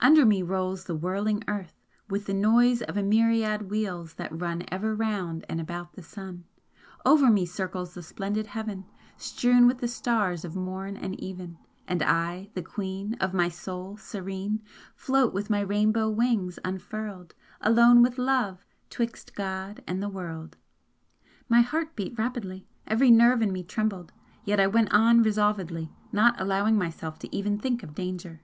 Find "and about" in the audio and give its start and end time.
5.46-5.92